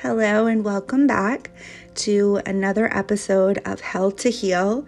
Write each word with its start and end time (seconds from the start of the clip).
Hello, 0.00 0.46
and 0.46 0.64
welcome 0.64 1.08
back 1.08 1.50
to 1.96 2.40
another 2.46 2.88
episode 2.96 3.58
of 3.64 3.80
Hell 3.80 4.12
to 4.12 4.30
Heal. 4.30 4.86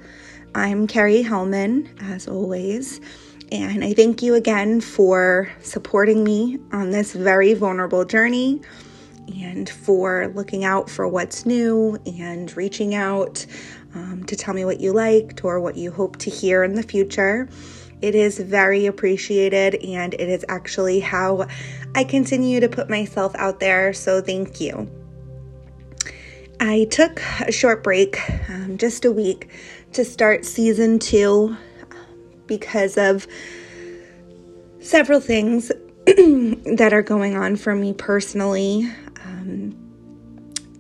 I'm 0.55 0.87
Carrie 0.87 1.25
Hellman, 1.25 1.89
as 2.13 2.29
always, 2.29 3.01
and 3.51 3.83
I 3.83 3.93
thank 3.93 4.23
you 4.23 4.37
again 4.37 4.81
for 4.81 5.51
supporting 5.63 6.23
me 6.23 6.61
on 6.71 6.93
this 6.93 7.13
very 7.13 7.55
vulnerable 7.55 8.05
journey 8.05 8.61
and 9.43 9.69
for 9.69 10.29
looking 10.37 10.63
out 10.63 10.89
for 10.89 11.09
what's 11.09 11.45
new 11.45 11.99
and 12.07 12.57
reaching 12.57 12.95
out 12.95 13.45
um, 13.97 14.23
to 14.29 14.37
tell 14.37 14.55
me 14.55 14.65
what 14.65 14.79
you 14.79 14.93
liked 14.93 15.43
or 15.43 15.59
what 15.59 15.75
you 15.75 15.91
hope 15.91 16.19
to 16.19 16.31
hear 16.31 16.63
in 16.63 16.75
the 16.75 16.85
future. 16.85 17.49
It 18.01 18.15
is 18.15 18.39
very 18.39 18.87
appreciated, 18.87 19.75
and 19.75 20.15
it 20.15 20.29
is 20.29 20.45
actually 20.49 21.01
how 21.01 21.49
I 21.97 22.05
continue 22.05 22.61
to 22.61 22.69
put 22.69 22.89
myself 22.89 23.35
out 23.35 23.59
there. 23.59 23.93
So, 23.93 24.23
thank 24.23 24.61
you. 24.61 24.89
I 26.63 26.85
took 26.91 27.23
a 27.41 27.51
short 27.51 27.83
break, 27.83 28.21
um, 28.51 28.77
just 28.77 29.07
a 29.07 29.11
week, 29.11 29.49
to 29.95 30.05
start 30.05 30.45
season 30.45 30.99
two 30.99 31.57
because 32.47 32.99
of 32.99 33.27
several 34.79 35.21
things 35.21 35.69
that 36.05 36.91
are 36.93 37.01
going 37.01 37.35
on 37.35 37.57
for 37.57 37.75
me 37.75 37.95
personally. 37.95 38.87
Um, 39.25 39.75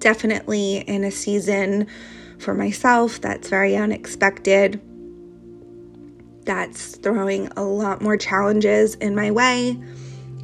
definitely 0.01 0.81
in 0.81 1.03
a 1.03 1.11
season 1.11 1.87
for 2.39 2.53
myself 2.53 3.19
that's 3.23 3.49
very 3.49 3.75
unexpected, 3.75 4.83
that's 6.45 6.97
throwing 6.97 7.49
a 7.57 7.65
lot 7.65 8.03
more 8.03 8.19
challenges 8.19 8.97
in 8.97 9.15
my 9.15 9.31
way 9.31 9.83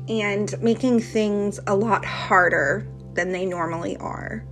and 0.09 0.55
making 0.63 1.01
things 1.01 1.61
a 1.66 1.77
lot 1.77 2.07
harder 2.07 2.88
than 3.13 3.32
they 3.32 3.45
normally 3.45 3.99
are 3.99 4.43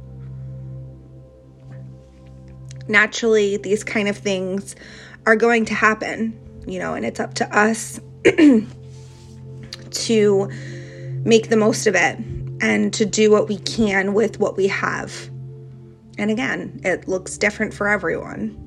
naturally 2.89 3.57
these 3.57 3.85
kind 3.85 4.09
of 4.09 4.17
things 4.17 4.77
are 5.27 5.37
going 5.37 5.65
to 5.67 5.75
happen, 5.75 6.39
you 6.67 6.79
know, 6.79 6.95
and 6.95 7.05
it's 7.05 7.21
up 7.21 7.35
to 7.35 7.57
us 7.57 8.01
to 9.91 10.49
make 11.25 11.49
the 11.49 11.57
most 11.57 11.87
of 11.87 11.95
it 11.95 12.19
and 12.61 12.93
to 12.95 13.05
do 13.05 13.31
what 13.31 13.49
we 13.49 13.59
can 13.59 14.15
with 14.15 14.39
what 14.39 14.57
we 14.57 14.67
have. 14.69 15.31
And 16.19 16.31
again, 16.31 16.81
it 16.85 17.09
looks 17.09 17.37
different 17.39 17.75
for 17.75 17.89
everyone. 17.89 18.61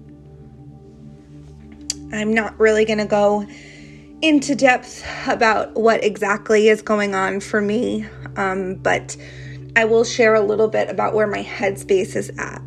I'm 2.11 2.33
not 2.33 2.57
really 2.59 2.85
going 2.85 2.99
to 2.99 3.05
go 3.05 3.45
into 4.21 4.55
depth 4.55 5.05
about 5.27 5.75
what 5.75 6.03
exactly 6.03 6.69
is 6.69 6.81
going 6.81 7.13
on 7.13 7.39
for 7.39 7.61
me, 7.61 8.05
um, 8.35 8.75
but 8.75 9.15
I 9.75 9.85
will 9.85 10.03
share 10.03 10.33
a 10.33 10.41
little 10.41 10.67
bit 10.67 10.89
about 10.89 11.13
where 11.13 11.27
my 11.27 11.43
headspace 11.43 12.15
is 12.15 12.31
at. 12.37 12.61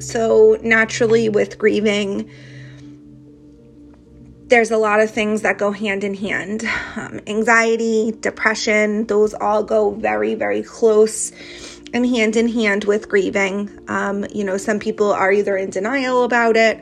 So, 0.00 0.58
naturally, 0.62 1.28
with 1.28 1.58
grieving, 1.58 2.30
there's 4.48 4.70
a 4.70 4.76
lot 4.76 5.00
of 5.00 5.10
things 5.10 5.42
that 5.42 5.58
go 5.58 5.72
hand 5.72 6.04
in 6.04 6.14
hand. 6.14 6.64
Um, 6.96 7.20
anxiety, 7.26 8.12
depression, 8.20 9.06
those 9.06 9.34
all 9.34 9.62
go 9.62 9.90
very, 9.92 10.34
very 10.34 10.62
close 10.62 11.32
and 11.92 12.06
hand 12.06 12.36
in 12.36 12.48
hand 12.48 12.84
with 12.84 13.08
grieving. 13.08 13.70
Um, 13.88 14.26
you 14.34 14.44
know, 14.44 14.56
some 14.56 14.78
people 14.78 15.12
are 15.12 15.32
either 15.32 15.56
in 15.56 15.70
denial 15.70 16.24
about 16.24 16.56
it, 16.56 16.78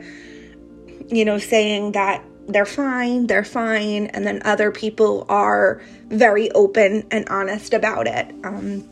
you 1.07 1.23
know, 1.23 1.37
saying 1.37 1.93
that 1.93 2.23
they're 2.47 2.65
fine, 2.65 3.27
they're 3.27 3.45
fine, 3.45 4.07
and 4.07 4.25
then 4.27 4.41
other 4.43 4.71
people 4.71 5.25
are 5.29 5.81
very 6.07 6.51
open 6.51 7.07
and 7.11 7.27
honest 7.29 7.73
about 7.73 8.07
it. 8.07 8.33
Um, 8.43 8.87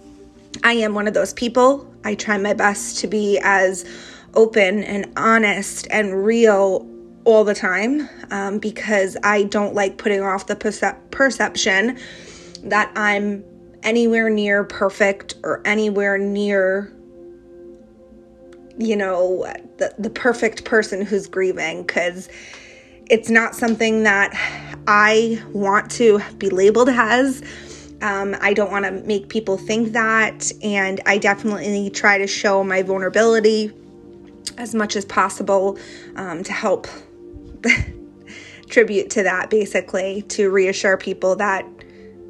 I 0.63 0.73
am 0.73 0.94
one 0.94 1.08
of 1.08 1.13
those 1.13 1.33
people. 1.33 1.91
I 2.03 2.16
try 2.16 2.38
my 2.38 2.53
best 2.53 3.00
to 3.00 3.08
be 3.08 3.39
as 3.44 3.85
open 4.34 4.84
and 4.84 5.12
honest 5.18 5.88
and 5.92 6.25
real 6.25 6.88
all 7.24 7.44
the 7.44 7.53
time 7.53 8.09
um, 8.31 8.58
because 8.58 9.16
I 9.24 9.44
don't 9.44 9.75
like 9.75 9.97
putting 9.97 10.22
off 10.22 10.47
the 10.47 10.56
percep- 10.56 11.12
perception 11.12 12.00
that 12.64 12.91
I'm 12.96 13.44
anywhere 13.84 14.30
near 14.30 14.64
perfect 14.64 15.36
or 15.44 15.62
anywhere 15.66 16.18
near 16.18 16.94
you 18.78 18.96
know 18.96 19.46
the, 19.78 19.94
the 19.97 20.09
perfect 20.09 20.64
person 20.64 21.02
who's 21.02 21.28
grieving 21.28 21.84
because 21.84 22.30
it's 23.09 23.30
not 23.30 23.56
something 23.56 24.03
that 24.03 24.31
i 24.88 25.41
want 25.52 25.91
to 25.91 26.22
be 26.38 26.50
labeled 26.50 26.90
as. 26.90 27.44
Um, 28.02 28.36
i 28.40 28.53
don't 28.53 28.72
want 28.72 28.86
to 28.86 28.91
make 28.91 29.30
people 29.30 29.58
think 29.58 29.94
that 29.94 30.52
and 30.64 31.02
i 31.06 31.18
definitely 31.18 31.90
try 31.90 32.18
to 32.18 32.28
show 32.28 32.64
my 32.64 32.81
vulnerability 32.81 33.72
as 34.57 34.75
much 34.75 34.96
as 34.96 35.06
possible 35.06 35.78
um, 36.16 36.44
to 36.44 36.53
help 36.53 36.88
tribute 38.69 39.09
to 39.12 39.24
that, 39.24 39.50
basically, 39.50 40.24
to 40.24 40.50
reassure 40.50 40.97
people 40.97 41.35
that, 41.35 41.66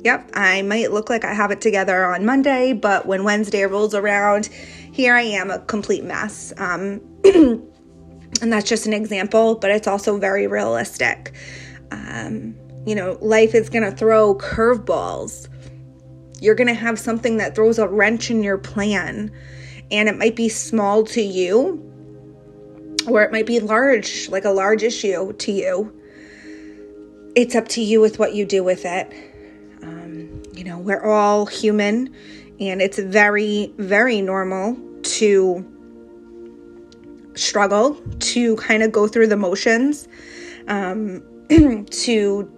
yep, 0.03 0.29
I 0.33 0.61
might 0.63 0.91
look 0.91 1.09
like 1.09 1.23
I 1.23 1.33
have 1.33 1.51
it 1.51 1.61
together 1.61 2.05
on 2.05 2.25
Monday, 2.25 2.73
but 2.73 3.05
when 3.05 3.23
Wednesday 3.23 3.63
rolls 3.63 3.93
around, 3.93 4.47
here 4.91 5.13
I 5.13 5.21
am, 5.21 5.51
a 5.51 5.59
complete 5.59 6.03
mess. 6.03 6.53
Um, 6.57 7.01
and 7.23 8.51
that's 8.51 8.67
just 8.67 8.85
an 8.85 8.93
example, 8.93 9.55
but 9.55 9.71
it's 9.71 9.87
also 9.87 10.17
very 10.17 10.47
realistic. 10.47 11.33
Um, 11.91 12.55
you 12.85 12.95
know, 12.95 13.17
life 13.21 13.53
is 13.53 13.69
going 13.69 13.83
to 13.83 13.95
throw 13.95 14.35
curveballs. 14.35 15.47
You're 16.41 16.55
going 16.55 16.67
to 16.67 16.73
have 16.73 16.99
something 16.99 17.37
that 17.37 17.55
throws 17.55 17.77
a 17.77 17.87
wrench 17.87 18.31
in 18.31 18.43
your 18.43 18.57
plan, 18.57 19.31
and 19.91 20.09
it 20.09 20.17
might 20.17 20.35
be 20.35 20.49
small 20.49 21.03
to 21.05 21.21
you, 21.21 21.90
or 23.07 23.23
it 23.23 23.31
might 23.31 23.45
be 23.45 23.59
large, 23.59 24.29
like 24.29 24.45
a 24.45 24.49
large 24.49 24.83
issue 24.83 25.33
to 25.33 25.51
you. 25.51 25.93
It's 27.35 27.55
up 27.55 27.67
to 27.69 27.81
you 27.81 28.01
with 28.01 28.19
what 28.19 28.33
you 28.33 28.45
do 28.45 28.63
with 28.63 28.85
it. 28.85 29.11
Um, 29.81 30.43
you 30.53 30.63
know, 30.63 30.77
we're 30.77 31.03
all 31.03 31.45
human, 31.45 32.13
and 32.59 32.81
it's 32.81 32.99
very, 32.99 33.73
very 33.77 34.21
normal 34.21 34.77
to 35.03 35.65
struggle, 37.35 37.95
to 38.19 38.55
kind 38.57 38.83
of 38.83 38.91
go 38.91 39.07
through 39.07 39.27
the 39.27 39.37
motions, 39.37 40.07
um, 40.67 41.23
to, 41.49 42.51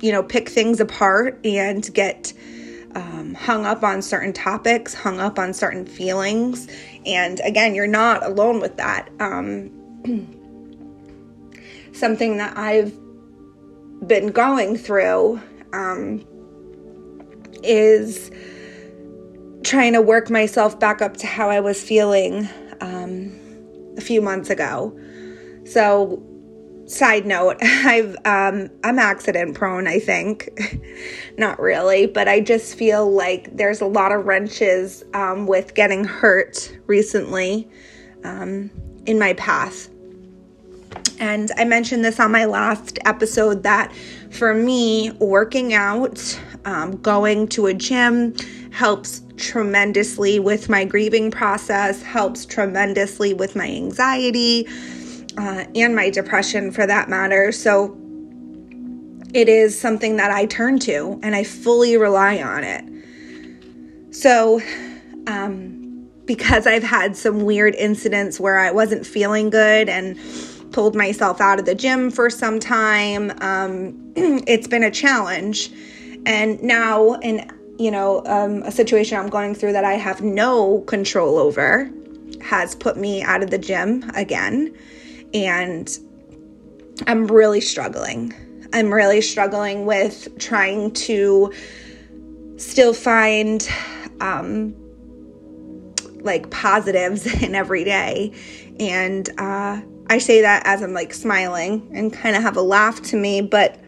you 0.00 0.12
know, 0.12 0.22
pick 0.22 0.48
things 0.48 0.80
apart 0.80 1.38
and 1.44 1.92
get 1.94 2.32
um, 2.94 3.34
hung 3.34 3.66
up 3.66 3.82
on 3.82 4.02
certain 4.02 4.32
topics, 4.32 4.94
hung 4.94 5.20
up 5.20 5.38
on 5.38 5.52
certain 5.52 5.86
feelings. 5.86 6.68
And 7.04 7.40
again, 7.40 7.74
you're 7.74 7.86
not 7.86 8.24
alone 8.24 8.60
with 8.60 8.76
that. 8.76 9.10
Um, 9.20 9.70
something 11.92 12.36
that 12.36 12.56
I've 12.56 12.92
been 14.06 14.28
going 14.28 14.76
through 14.76 15.40
um, 15.72 16.24
is 17.62 18.30
trying 19.62 19.94
to 19.94 20.02
work 20.02 20.30
myself 20.30 20.78
back 20.78 21.00
up 21.00 21.16
to 21.18 21.26
how 21.26 21.48
I 21.48 21.60
was 21.60 21.82
feeling 21.82 22.48
um, 22.80 23.32
a 23.96 24.00
few 24.00 24.20
months 24.20 24.50
ago. 24.50 24.96
So, 25.64 26.22
side 26.86 27.24
note, 27.24 27.56
I've 27.62 28.14
um, 28.24 28.70
I'm 28.84 28.98
accident 28.98 29.54
prone. 29.54 29.86
I 29.86 29.98
think, 29.98 30.50
not 31.38 31.58
really, 31.58 32.06
but 32.06 32.28
I 32.28 32.40
just 32.40 32.76
feel 32.76 33.10
like 33.10 33.56
there's 33.56 33.80
a 33.80 33.86
lot 33.86 34.12
of 34.12 34.26
wrenches 34.26 35.02
um, 35.14 35.46
with 35.46 35.74
getting 35.74 36.04
hurt 36.04 36.76
recently 36.86 37.68
um, 38.24 38.70
in 39.06 39.18
my 39.18 39.32
path. 39.34 39.88
And 41.20 41.50
I 41.56 41.64
mentioned 41.64 42.04
this 42.04 42.18
on 42.18 42.32
my 42.32 42.44
last 42.44 42.98
episode 43.04 43.62
that 43.62 43.92
for 44.30 44.54
me, 44.54 45.12
working 45.20 45.74
out, 45.74 46.40
um, 46.64 46.96
going 47.00 47.48
to 47.48 47.66
a 47.66 47.74
gym 47.74 48.34
helps 48.72 49.22
tremendously 49.36 50.38
with 50.40 50.68
my 50.68 50.84
grieving 50.84 51.30
process, 51.30 52.02
helps 52.02 52.44
tremendously 52.44 53.32
with 53.32 53.54
my 53.54 53.66
anxiety 53.66 54.66
uh, 55.36 55.64
and 55.74 55.94
my 55.94 56.10
depression 56.10 56.72
for 56.72 56.86
that 56.86 57.08
matter. 57.08 57.52
So 57.52 57.96
it 59.32 59.48
is 59.48 59.78
something 59.78 60.16
that 60.16 60.30
I 60.30 60.46
turn 60.46 60.78
to 60.80 61.18
and 61.22 61.34
I 61.34 61.44
fully 61.44 61.96
rely 61.96 62.40
on 62.42 62.64
it. 62.64 62.84
So, 64.14 64.60
um, 65.26 66.08
because 66.24 66.66
I've 66.66 66.84
had 66.84 67.16
some 67.16 67.44
weird 67.44 67.74
incidents 67.74 68.40
where 68.40 68.58
I 68.58 68.70
wasn't 68.70 69.06
feeling 69.06 69.50
good 69.50 69.88
and 69.88 70.18
pulled 70.74 70.96
myself 70.96 71.40
out 71.40 71.60
of 71.60 71.66
the 71.66 71.74
gym 71.74 72.10
for 72.10 72.28
some 72.28 72.58
time. 72.58 73.30
Um, 73.40 74.12
it's 74.16 74.66
been 74.66 74.82
a 74.82 74.90
challenge. 74.90 75.70
And 76.26 76.60
now, 76.62 77.14
in 77.20 77.48
you 77.78 77.92
know, 77.92 78.24
um, 78.26 78.62
a 78.64 78.72
situation 78.72 79.16
I'm 79.16 79.28
going 79.28 79.54
through 79.54 79.72
that 79.72 79.84
I 79.84 79.94
have 79.94 80.20
no 80.22 80.80
control 80.82 81.38
over 81.38 81.90
has 82.40 82.74
put 82.74 82.96
me 82.96 83.22
out 83.22 83.42
of 83.42 83.50
the 83.50 83.58
gym 83.58 84.10
again. 84.14 84.76
And 85.32 85.96
I'm 87.06 87.28
really 87.28 87.60
struggling. 87.60 88.34
I'm 88.72 88.92
really 88.92 89.20
struggling 89.20 89.86
with 89.86 90.28
trying 90.40 90.92
to 90.92 91.52
still 92.56 92.94
find 92.94 93.68
um, 94.20 94.74
like 96.20 96.50
positives 96.50 97.26
in 97.42 97.54
every 97.54 97.84
day. 97.84 98.32
And 98.80 99.28
uh, 99.38 99.80
I 100.14 100.18
say 100.18 100.42
that 100.42 100.62
as 100.64 100.80
I'm 100.80 100.92
like 100.92 101.12
smiling 101.12 101.90
and 101.92 102.12
kind 102.12 102.36
of 102.36 102.42
have 102.42 102.56
a 102.56 102.62
laugh 102.62 103.02
to 103.02 103.16
me, 103.16 103.40
but 103.40 103.80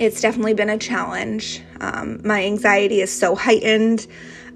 it's 0.00 0.20
definitely 0.20 0.52
been 0.52 0.68
a 0.68 0.78
challenge. 0.78 1.62
Um, 1.80 2.20
my 2.24 2.42
anxiety 2.42 3.02
is 3.02 3.16
so 3.16 3.36
heightened. 3.36 4.08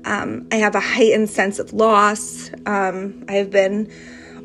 Um, 0.06 0.48
I 0.50 0.56
have 0.56 0.74
a 0.74 0.80
heightened 0.80 1.30
sense 1.30 1.60
of 1.60 1.72
loss. 1.72 2.50
Um, 2.66 3.24
I've 3.28 3.52
been 3.52 3.92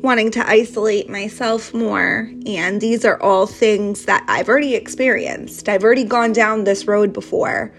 wanting 0.00 0.30
to 0.30 0.48
isolate 0.48 1.10
myself 1.10 1.74
more. 1.74 2.30
And 2.46 2.80
these 2.80 3.04
are 3.04 3.20
all 3.20 3.48
things 3.48 4.04
that 4.04 4.24
I've 4.28 4.48
already 4.48 4.76
experienced. 4.76 5.68
I've 5.68 5.82
already 5.82 6.04
gone 6.04 6.32
down 6.32 6.62
this 6.62 6.86
road 6.86 7.12
before. 7.12 7.74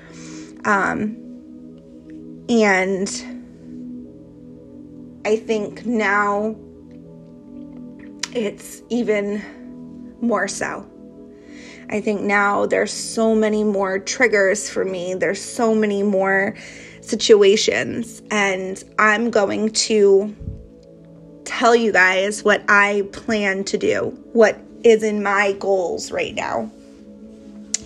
Um, 0.65 1.15
and 2.49 3.07
I 5.23 5.37
think 5.37 5.85
now 5.85 6.57
it's 8.33 8.81
even 8.89 9.43
more 10.21 10.47
so. 10.47 10.85
I 11.89 11.99
think 11.99 12.21
now 12.21 12.65
there's 12.65 12.93
so 12.93 13.35
many 13.35 13.63
more 13.63 13.99
triggers 13.99 14.69
for 14.69 14.85
me. 14.85 15.13
There's 15.13 15.41
so 15.41 15.75
many 15.75 16.03
more 16.03 16.55
situations, 17.01 18.21
and 18.31 18.81
I'm 18.97 19.29
going 19.29 19.71
to 19.71 20.33
tell 21.43 21.75
you 21.75 21.91
guys 21.91 22.43
what 22.43 22.63
I 22.69 23.07
plan 23.11 23.65
to 23.65 23.77
do, 23.77 24.17
what 24.31 24.57
is 24.83 25.03
in 25.03 25.21
my 25.21 25.53
goals 25.53 26.11
right 26.11 26.33
now. 26.33 26.71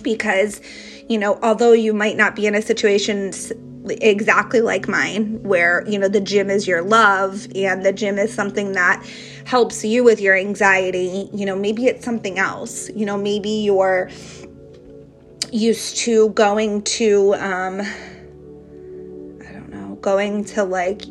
Because, 0.02 0.60
you 1.08 1.18
know, 1.18 1.38
although 1.42 1.72
you 1.72 1.92
might 1.92 2.16
not 2.16 2.36
be 2.36 2.46
in 2.46 2.54
a 2.54 2.62
situation 2.62 3.32
exactly 3.88 4.60
like 4.60 4.88
mine, 4.88 5.42
where, 5.42 5.84
you 5.88 5.98
know, 5.98 6.08
the 6.08 6.20
gym 6.20 6.50
is 6.50 6.66
your 6.66 6.82
love 6.82 7.46
and 7.54 7.84
the 7.84 7.92
gym 7.92 8.18
is 8.18 8.32
something 8.32 8.72
that 8.72 9.04
helps 9.44 9.84
you 9.84 10.02
with 10.02 10.20
your 10.20 10.36
anxiety, 10.36 11.28
you 11.32 11.46
know, 11.46 11.56
maybe 11.56 11.86
it's 11.86 12.04
something 12.04 12.38
else. 12.38 12.90
You 12.90 13.06
know, 13.06 13.16
maybe 13.16 13.48
you're 13.48 14.10
used 15.52 15.96
to 15.98 16.30
going 16.30 16.82
to, 16.82 17.34
um, 17.34 17.80
I 17.80 19.52
don't 19.52 19.68
know, 19.70 19.96
going 20.00 20.44
to 20.46 20.64
like 20.64 21.02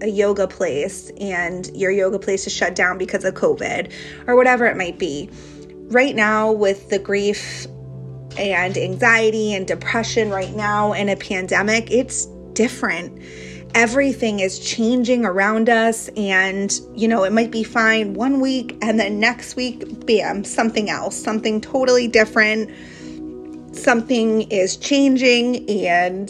a 0.00 0.08
yoga 0.08 0.48
place 0.48 1.10
and 1.20 1.70
your 1.76 1.90
yoga 1.90 2.18
place 2.18 2.46
is 2.46 2.52
shut 2.52 2.74
down 2.74 2.98
because 2.98 3.24
of 3.24 3.34
COVID 3.34 3.92
or 4.26 4.36
whatever 4.36 4.66
it 4.66 4.76
might 4.76 4.98
be. 4.98 5.30
Right 5.88 6.16
now, 6.16 6.50
with 6.50 6.88
the 6.88 6.98
grief 6.98 7.66
and 8.38 8.76
anxiety 8.76 9.54
and 9.54 9.66
depression 9.66 10.30
right 10.30 10.54
now 10.54 10.92
in 10.92 11.08
a 11.08 11.16
pandemic, 11.16 11.90
it's 11.90 12.26
different. 12.52 13.22
Everything 13.74 14.40
is 14.40 14.58
changing 14.58 15.24
around 15.24 15.70
us, 15.70 16.08
and 16.16 16.78
you 16.94 17.08
know, 17.08 17.24
it 17.24 17.32
might 17.32 17.50
be 17.50 17.64
fine 17.64 18.14
one 18.14 18.40
week, 18.40 18.76
and 18.82 19.00
then 19.00 19.18
next 19.18 19.56
week, 19.56 20.06
bam, 20.06 20.44
something 20.44 20.90
else, 20.90 21.16
something 21.16 21.60
totally 21.60 22.06
different. 22.06 22.70
Something 23.74 24.42
is 24.50 24.76
changing, 24.76 25.68
and 25.70 26.28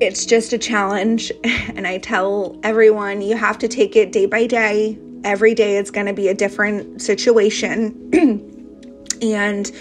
it's 0.00 0.24
just 0.24 0.52
a 0.52 0.58
challenge. 0.58 1.32
And 1.76 1.86
I 1.86 1.98
tell 1.98 2.58
everyone 2.62 3.20
you 3.20 3.36
have 3.36 3.58
to 3.58 3.68
take 3.68 3.96
it 3.96 4.10
day 4.12 4.24
by 4.24 4.46
day. 4.46 4.98
Every 5.26 5.54
day 5.54 5.76
it's 5.76 5.90
going 5.90 6.06
to 6.06 6.12
be 6.12 6.28
a 6.28 6.34
different 6.34 7.02
situation. 7.02 7.90
and 9.20 9.72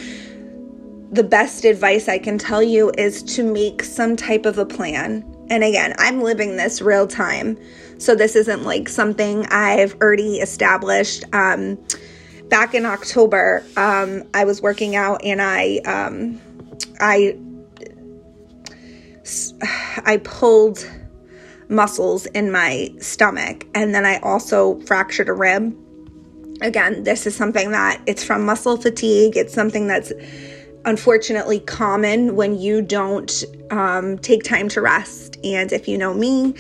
the 1.12 1.24
best 1.24 1.65
advice 1.65 2.09
I 2.09 2.18
can 2.18 2.39
tell 2.39 2.63
you 2.63 2.92
is 2.97 3.21
to 3.36 3.44
make 3.44 3.83
some 3.83 4.15
type 4.15 4.47
of 4.47 4.57
a 4.57 4.65
plan. 4.65 5.24
And 5.51 5.63
again, 5.63 5.94
I'm 6.00 6.21
living 6.21 6.57
this 6.57 6.81
real 6.81 7.06
time. 7.06 7.59
So 8.00 8.15
this 8.15 8.36
isn't 8.36 8.63
like 8.63 8.89
something 8.89 9.45
I've 9.51 9.94
already 10.01 10.39
established. 10.39 11.24
Um, 11.31 11.77
back 12.50 12.74
in 12.74 12.88
October, 12.88 13.63
um, 13.77 14.24
I 14.33 14.45
was 14.45 14.63
working 14.63 14.95
out 14.95 15.24
and 15.24 15.44
I, 15.44 15.77
um, 15.86 16.41
I, 17.00 17.38
I 20.06 20.18
pulled 20.24 20.89
muscles 21.69 22.25
in 22.27 22.51
my 22.51 22.89
stomach 23.00 23.65
and 23.73 23.94
then 23.94 24.06
I 24.06 24.19
also 24.19 24.79
fractured 24.81 25.29
a 25.29 25.33
rib. 25.33 25.75
Again, 26.62 27.03
this 27.03 27.27
is 27.27 27.35
something 27.35 27.71
that 27.71 28.01
it's 28.06 28.23
from 28.23 28.45
muscle 28.45 28.77
fatigue. 28.77 29.35
It's 29.35 29.53
something 29.53 29.88
that's 29.88 30.13
unfortunately 30.85 31.59
common 31.59 32.35
when 32.35 32.57
you 32.57 32.81
don't 32.81 33.44
um, 33.71 34.17
take 34.19 34.44
time 34.44 34.69
to 34.69 34.81
rest. 34.81 35.38
And 35.44 35.71
if 35.73 35.88
you 35.88 35.97
know 35.97 36.13
me, 36.13 36.53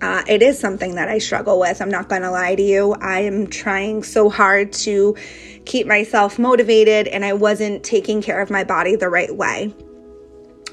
uh, 0.00 0.22
it 0.28 0.42
is 0.42 0.58
something 0.58 0.94
that 0.94 1.08
I 1.08 1.18
struggle 1.18 1.58
with. 1.58 1.82
I'm 1.82 1.90
not 1.90 2.08
going 2.08 2.22
to 2.22 2.30
lie 2.30 2.54
to 2.54 2.62
you. 2.62 2.94
I 3.00 3.20
am 3.20 3.46
trying 3.46 4.02
so 4.02 4.30
hard 4.30 4.72
to 4.74 5.16
keep 5.64 5.86
myself 5.86 6.38
motivated, 6.38 7.08
and 7.08 7.24
I 7.24 7.32
wasn't 7.32 7.82
taking 7.84 8.20
care 8.22 8.40
of 8.40 8.50
my 8.50 8.64
body 8.64 8.96
the 8.96 9.08
right 9.08 9.34
way. 9.34 9.74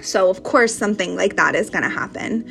So, 0.01 0.29
of 0.29 0.43
course, 0.43 0.73
something 0.73 1.15
like 1.15 1.35
that 1.35 1.55
is 1.55 1.69
going 1.69 1.83
to 1.83 1.89
happen. 1.89 2.49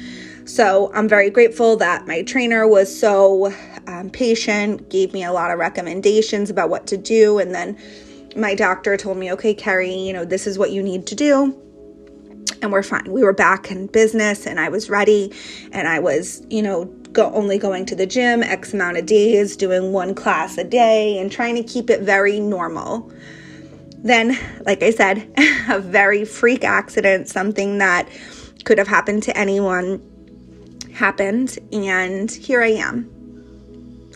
So, 0.50 0.90
I'm 0.94 1.08
very 1.08 1.30
grateful 1.30 1.76
that 1.76 2.08
my 2.08 2.22
trainer 2.22 2.66
was 2.66 2.90
so 2.90 3.54
um, 3.86 4.10
patient, 4.10 4.90
gave 4.90 5.12
me 5.12 5.22
a 5.22 5.30
lot 5.32 5.52
of 5.52 5.60
recommendations 5.60 6.50
about 6.50 6.70
what 6.70 6.88
to 6.88 6.96
do, 6.96 7.38
and 7.38 7.54
then 7.54 7.78
my 8.34 8.56
doctor 8.56 8.96
told 8.96 9.16
me, 9.16 9.30
okay, 9.30 9.54
Carrie, 9.54 9.94
you 9.94 10.12
know, 10.12 10.24
this 10.24 10.48
is 10.48 10.58
what 10.58 10.72
you 10.72 10.82
need 10.82 11.06
to 11.06 11.14
do. 11.14 11.56
And 12.62 12.72
we're 12.72 12.82
fine. 12.82 13.12
We 13.12 13.22
were 13.22 13.32
back 13.32 13.70
in 13.70 13.86
business 13.86 14.44
and 14.44 14.58
I 14.58 14.68
was 14.68 14.90
ready 14.90 15.32
and 15.72 15.86
I 15.86 16.00
was, 16.00 16.44
you 16.50 16.62
know, 16.62 16.86
go 17.12 17.32
only 17.32 17.56
going 17.56 17.86
to 17.86 17.94
the 17.94 18.06
gym 18.06 18.42
X 18.42 18.74
amount 18.74 18.98
of 18.98 19.06
days, 19.06 19.56
doing 19.56 19.92
one 19.92 20.14
class 20.14 20.58
a 20.58 20.64
day 20.64 21.16
and 21.18 21.30
trying 21.30 21.54
to 21.54 21.62
keep 21.62 21.90
it 21.90 22.00
very 22.00 22.40
normal. 22.40 23.10
Then, 23.98 24.36
like 24.66 24.82
I 24.82 24.90
said, 24.90 25.32
a 25.68 25.78
very 25.78 26.24
freak 26.24 26.64
accident, 26.64 27.28
something 27.28 27.78
that 27.78 28.08
could 28.64 28.78
have 28.78 28.88
happened 28.88 29.22
to 29.24 29.36
anyone, 29.36 30.02
happened. 30.94 31.58
And 31.72 32.30
here 32.30 32.62
I 32.62 32.72
am. 32.72 33.10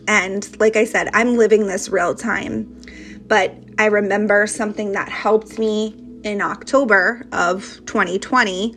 And 0.06 0.60
like 0.60 0.76
I 0.76 0.84
said, 0.84 1.08
I'm 1.14 1.36
living 1.36 1.66
this 1.66 1.88
real 1.88 2.14
time. 2.14 2.80
But 3.26 3.54
I 3.78 3.86
remember 3.86 4.46
something 4.46 4.92
that 4.92 5.08
helped 5.08 5.58
me 5.58 5.94
in 6.24 6.40
October 6.40 7.26
of 7.32 7.80
2020 7.86 8.74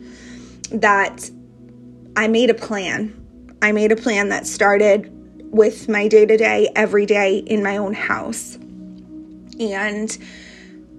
that 0.72 1.30
I 2.16 2.28
made 2.28 2.50
a 2.50 2.54
plan. 2.54 3.14
I 3.62 3.72
made 3.72 3.92
a 3.92 3.96
plan 3.96 4.28
that 4.30 4.46
started 4.46 5.12
with 5.52 5.88
my 5.88 6.08
day 6.08 6.26
to 6.26 6.36
day, 6.36 6.70
every 6.76 7.06
day 7.06 7.38
in 7.38 7.62
my 7.62 7.76
own 7.76 7.94
house. 7.94 8.56
And 9.58 10.16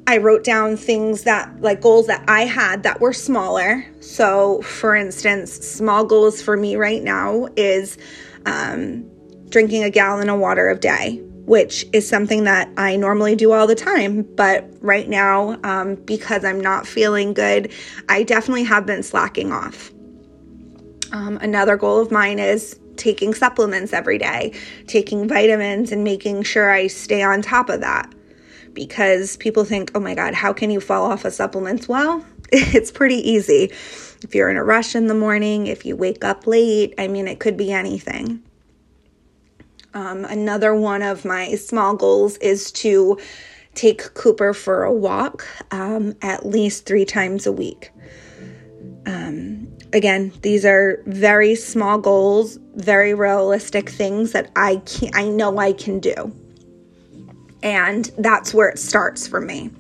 I 0.10 0.18
wrote 0.18 0.44
down 0.44 0.76
things 0.76 1.22
that, 1.26 1.62
like 1.62 1.82
goals 1.82 2.08
that 2.08 2.24
I 2.28 2.46
had 2.46 2.82
that 2.82 3.00
were 3.00 3.14
smaller. 3.14 3.86
So, 4.00 4.60
for 4.64 4.96
instance, 4.96 5.54
small 5.54 6.04
goals 6.04 6.42
for 6.42 6.58
me 6.58 6.76
right 6.78 7.04
now 7.04 7.48
is 7.56 7.96
um, 8.48 9.08
drinking 9.50 9.84
a 9.84 9.92
gallon 9.92 10.28
of 10.30 10.40
water 10.40 10.68
a 10.68 10.76
day 10.76 11.22
which 11.46 11.84
is 11.94 12.08
something 12.08 12.44
that 12.44 12.70
I 12.78 12.96
normally 12.96 13.36
do 13.36 13.54
all 13.54 13.66
the 13.66 13.74
time. 13.74 14.22
But 14.22 14.70
right 14.82 15.10
now, 15.10 15.60
um, 15.64 15.96
because 15.96 16.46
I'm 16.46 16.62
not 16.62 16.86
feeling 16.86 17.34
good, 17.34 17.72
I 18.08 18.22
definitely 18.22 18.66
have 18.66 18.86
been 18.86 19.02
slacking 19.02 19.52
off. 19.52 19.90
Um, 21.12 21.40
another 21.42 21.76
goal 21.76 22.00
of 22.00 22.12
mine 22.12 22.38
is 22.38 22.80
taking 22.98 23.34
supplements 23.34 23.94
every 23.94 24.20
day, 24.20 24.54
taking 24.86 25.28
vitamins, 25.28 25.92
and 25.92 26.04
making 26.04 26.44
sure 26.44 26.70
I 26.70 26.86
stay 26.86 27.24
on 27.24 27.42
top 27.42 27.70
of 27.70 27.82
that. 27.82 28.14
Because 28.80 29.36
people 29.36 29.66
think, 29.66 29.92
oh 29.94 30.00
my 30.00 30.16
God, 30.16 30.34
how 30.34 30.54
can 30.54 30.72
you 30.72 30.80
fall 30.80 31.12
off 31.12 31.26
of 31.26 31.34
supplements? 31.34 31.90
Well, 31.90 32.26
it's 32.54 32.92
pretty 32.92 33.18
easy. 33.30 33.66
If 34.24 34.34
you're 34.34 34.50
in 34.50 34.56
a 34.56 34.64
rush 34.64 34.96
in 34.96 35.08
the 35.08 35.14
morning, 35.14 35.68
if 35.68 35.86
you 35.86 35.98
wake 35.98 36.24
up 36.24 36.48
late, 36.48 36.94
I 36.98 37.10
mean, 37.10 37.28
it 37.28 37.42
could 37.42 37.58
be 37.58 37.74
anything. 37.74 38.42
Um, 39.94 40.24
another 40.24 40.74
one 40.74 41.02
of 41.02 41.26
my 41.26 41.56
small 41.56 41.94
goals 41.94 42.38
is 42.38 42.72
to 42.72 43.20
take 43.76 44.14
Cooper 44.14 44.54
for 44.54 44.86
a 44.86 44.94
walk 44.94 45.46
um, 45.72 46.16
at 46.22 46.46
least 46.46 46.86
three 46.86 47.04
times 47.04 47.46
a 47.46 47.52
week. 47.52 47.92
Um, 49.06 49.68
again, 49.92 50.32
these 50.42 50.64
are 50.64 51.04
very 51.06 51.54
small 51.56 51.98
goals, 51.98 52.60
very 52.76 53.14
realistic 53.14 53.90
things 53.90 54.32
that 54.32 54.52
I 54.56 54.78
can 54.86 55.10
I 55.14 55.28
know 55.28 55.58
I 55.58 55.74
can 55.74 56.00
do. 56.00 56.34
And 57.62 58.06
that's 58.18 58.54
where 58.54 58.70
it 58.70 58.80
starts 58.80 59.28
for 59.28 59.42
me. 59.42 59.72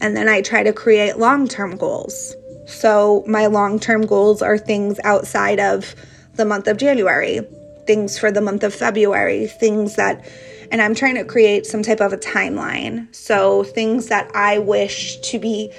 And 0.00 0.16
then 0.16 0.28
I 0.28 0.42
try 0.42 0.62
to 0.62 0.72
create 0.72 1.18
long-term 1.18 1.76
goals. 1.76 2.34
So 2.66 3.24
my 3.26 3.46
long-term 3.46 4.06
goals 4.06 4.42
are 4.42 4.58
things 4.58 4.98
outside 5.04 5.60
of 5.60 5.94
the 6.34 6.44
month 6.44 6.66
of 6.66 6.78
January 6.78 7.40
things 7.86 8.18
for 8.18 8.30
the 8.30 8.40
month 8.40 8.62
of 8.62 8.74
February, 8.74 9.46
things 9.46 9.96
that, 9.96 10.24
and 10.70 10.80
I'm 10.80 10.94
trying 10.94 11.16
to 11.16 11.24
create 11.24 11.66
some 11.66 11.82
type 11.82 12.00
of 12.00 12.12
a 12.12 12.16
timeline. 12.16 13.14
So, 13.14 13.64
things 13.64 14.08
that 14.08 14.30
I 14.34 14.58
wish 14.58 15.18
to 15.30 15.38
be 15.38 15.72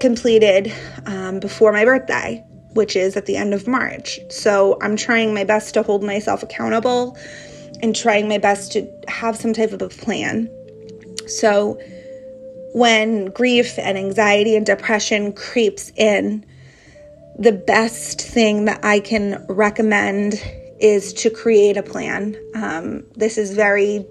completed 0.00 0.72
um, 1.06 1.40
before 1.40 1.72
my 1.72 1.84
birthday, 1.84 2.44
which 2.72 2.96
is 2.96 3.16
at 3.16 3.26
the 3.26 3.36
end 3.36 3.54
of 3.54 3.66
March. 3.66 4.20
So 4.28 4.76
I'm 4.82 4.96
trying 4.96 5.32
my 5.32 5.44
best 5.44 5.72
to 5.74 5.82
hold 5.82 6.02
myself 6.02 6.42
accountable 6.42 7.16
and 7.80 7.96
trying 7.96 8.28
my 8.28 8.36
best 8.36 8.72
to 8.72 8.86
have 9.08 9.36
some 9.36 9.54
type 9.54 9.72
of 9.72 9.80
a 9.80 9.88
plan. 9.88 10.50
So 11.26 11.80
when 12.72 13.26
grief 13.26 13.78
and 13.78 13.96
anxiety 13.96 14.56
and 14.56 14.66
depression 14.66 15.32
creeps 15.32 15.90
in, 15.96 16.44
the 17.38 17.52
best 17.52 18.20
thing 18.20 18.64
that 18.66 18.84
I 18.84 19.00
can 19.00 19.44
recommend 19.48 20.34
is 20.78 21.12
to 21.14 21.30
create 21.30 21.76
a 21.76 21.82
plan. 21.82 22.36
Um, 22.54 23.04
this 23.14 23.38
is 23.38 23.54
very 23.54 24.06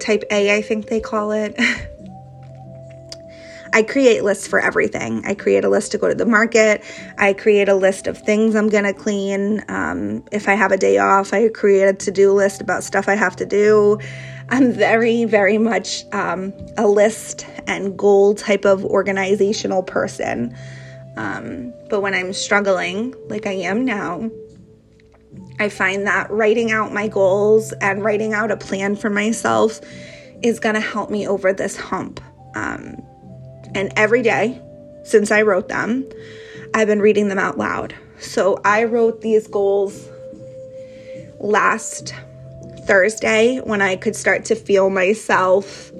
type 0.00 0.24
A, 0.30 0.56
I 0.56 0.62
think 0.62 0.86
they 0.86 1.00
call 1.00 1.32
it. 1.32 1.58
I 3.72 3.82
create 3.82 4.24
lists 4.24 4.46
for 4.46 4.60
everything. 4.60 5.22
I 5.26 5.34
create 5.34 5.64
a 5.64 5.68
list 5.68 5.92
to 5.92 5.98
go 5.98 6.08
to 6.08 6.14
the 6.14 6.24
market. 6.24 6.82
I 7.18 7.32
create 7.34 7.68
a 7.68 7.74
list 7.74 8.06
of 8.06 8.18
things 8.18 8.54
I'm 8.54 8.68
going 8.68 8.84
to 8.84 8.94
clean. 8.94 9.62
Um, 9.68 10.24
if 10.32 10.48
I 10.48 10.54
have 10.54 10.72
a 10.72 10.78
day 10.78 10.98
off, 10.98 11.32
I 11.32 11.48
create 11.48 11.84
a 11.84 11.92
to 11.92 12.10
do 12.10 12.32
list 12.32 12.60
about 12.60 12.82
stuff 12.82 13.08
I 13.08 13.14
have 13.14 13.36
to 13.36 13.46
do. 13.46 13.98
I'm 14.50 14.72
very, 14.72 15.24
very 15.24 15.58
much 15.58 16.04
um, 16.12 16.52
a 16.76 16.86
list 16.86 17.46
and 17.66 17.98
goal 17.98 18.34
type 18.34 18.64
of 18.64 18.84
organizational 18.84 19.82
person. 19.82 20.56
Um, 21.16 21.74
but 21.90 22.00
when 22.00 22.14
I'm 22.14 22.32
struggling, 22.32 23.14
like 23.28 23.46
I 23.46 23.52
am 23.52 23.84
now, 23.84 24.30
I 25.60 25.68
find 25.68 26.06
that 26.06 26.30
writing 26.30 26.70
out 26.70 26.92
my 26.92 27.08
goals 27.08 27.72
and 27.80 28.02
writing 28.02 28.32
out 28.32 28.50
a 28.50 28.56
plan 28.56 28.96
for 28.96 29.10
myself 29.10 29.80
is 30.42 30.60
going 30.60 30.76
to 30.76 30.80
help 30.80 31.10
me 31.10 31.26
over 31.26 31.52
this 31.52 31.76
hump. 31.76 32.20
Um, 32.54 33.02
and 33.74 33.92
every 33.96 34.22
day 34.22 34.62
since 35.04 35.30
I 35.30 35.42
wrote 35.42 35.68
them, 35.68 36.08
I've 36.74 36.86
been 36.86 37.00
reading 37.00 37.28
them 37.28 37.38
out 37.38 37.58
loud. 37.58 37.94
So 38.18 38.60
I 38.64 38.84
wrote 38.84 39.20
these 39.20 39.46
goals 39.46 40.08
last 41.40 42.14
Thursday 42.88 43.58
when 43.58 43.82
I 43.82 43.96
could 43.96 44.16
start 44.16 44.46
to 44.46 44.54
feel 44.54 44.88
myself 44.88 45.92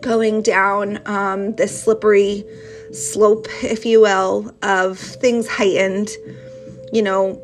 going 0.00 0.40
down 0.40 1.00
um, 1.04 1.56
this 1.56 1.82
slippery 1.82 2.44
slope, 2.92 3.48
if 3.62 3.84
you 3.84 4.00
will, 4.00 4.54
of 4.62 4.98
things 4.98 5.48
heightened, 5.48 6.08
you 6.92 7.02
know, 7.02 7.42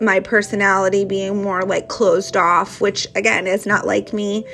my 0.00 0.20
personality 0.20 1.04
being 1.04 1.42
more 1.42 1.62
like 1.64 1.88
closed 1.88 2.34
off, 2.34 2.80
which 2.80 3.06
again 3.14 3.46
is 3.46 3.66
not 3.66 3.86
like 3.86 4.14
me. 4.14 4.44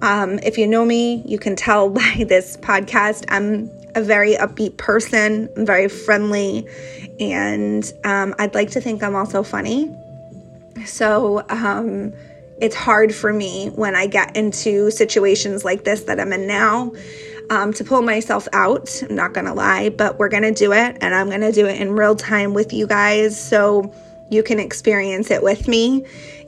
Um, 0.00 0.38
if 0.44 0.56
you 0.56 0.66
know 0.68 0.84
me, 0.84 1.22
you 1.26 1.40
can 1.40 1.56
tell 1.56 1.90
by 1.90 2.24
this 2.28 2.56
podcast, 2.56 3.24
I'm 3.28 3.68
a 3.96 4.00
very 4.00 4.34
upbeat 4.36 4.76
person, 4.76 5.48
I'm 5.56 5.66
very 5.66 5.88
friendly, 5.88 6.66
and 7.18 7.92
um, 8.04 8.32
I'd 8.38 8.54
like 8.54 8.70
to 8.70 8.80
think 8.80 9.02
I'm 9.02 9.16
also 9.16 9.42
funny. 9.42 9.92
So, 10.84 11.44
um, 11.48 12.12
it's 12.60 12.74
hard 12.74 13.14
for 13.14 13.32
me 13.32 13.68
when 13.74 13.94
I 13.94 14.06
get 14.06 14.36
into 14.36 14.90
situations 14.90 15.64
like 15.64 15.84
this 15.84 16.04
that 16.04 16.18
I'm 16.18 16.32
in 16.32 16.46
now 16.46 16.92
um, 17.50 17.72
to 17.74 17.84
pull 17.84 18.02
myself 18.02 18.48
out. 18.52 19.02
I'm 19.02 19.14
not 19.14 19.34
going 19.34 19.46
to 19.46 19.54
lie, 19.54 19.90
but 19.90 20.18
we're 20.18 20.28
going 20.28 20.42
to 20.42 20.52
do 20.52 20.72
it 20.72 20.96
and 21.00 21.14
I'm 21.14 21.28
going 21.28 21.42
to 21.42 21.52
do 21.52 21.66
it 21.66 21.80
in 21.80 21.92
real 21.92 22.16
time 22.16 22.54
with 22.54 22.72
you 22.72 22.86
guys 22.86 23.40
so 23.40 23.92
you 24.30 24.42
can 24.42 24.58
experience 24.58 25.30
it 25.30 25.42
with 25.42 25.68
me. 25.68 26.04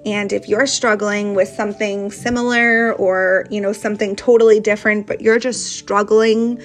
And 0.07 0.33
if 0.33 0.49
you're 0.49 0.67
struggling 0.67 1.35
with 1.35 1.49
something 1.49 2.11
similar 2.11 2.95
or, 2.95 3.47
you 3.51 3.61
know, 3.61 3.73
something 3.73 4.17
totally 4.17 4.61
different, 4.61 5.07
but 5.07 5.21
you're 5.21 5.39
just 5.39 5.77
struggling 5.77 6.63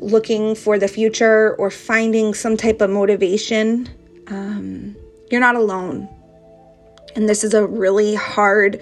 looking 0.00 0.54
for 0.54 0.78
the 0.78 0.88
future 0.88 1.54
or 1.56 1.70
finding 1.70 2.32
some 2.34 2.56
type 2.56 2.80
of 2.80 2.88
motivation, 2.88 3.88
um, 4.28 4.96
you're 5.30 5.40
not 5.40 5.56
alone. 5.56 6.08
And 7.14 7.28
this 7.28 7.44
is 7.44 7.54
a 7.54 7.66
really 7.66 8.14
hard 8.14 8.80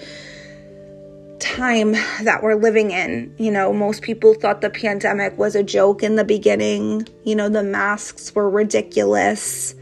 time 1.38 1.92
that 2.22 2.40
we're 2.42 2.54
living 2.54 2.90
in. 2.90 3.34
You 3.38 3.50
know, 3.50 3.72
most 3.72 4.02
people 4.02 4.34
thought 4.34 4.60
the 4.60 4.70
pandemic 4.70 5.36
was 5.38 5.54
a 5.54 5.62
joke 5.62 6.02
in 6.02 6.16
the 6.16 6.24
beginning. 6.24 7.08
You 7.24 7.36
know, 7.36 7.48
the 7.48 7.62
masks 7.62 8.34
were 8.34 8.48
ridiculous. 8.48 9.74